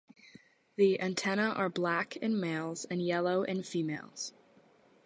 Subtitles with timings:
[0.77, 4.33] The antennae are black in males and yellow in females.